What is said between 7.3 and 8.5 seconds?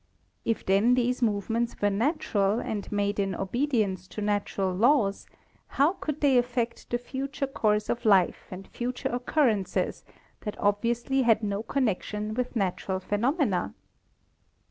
course of life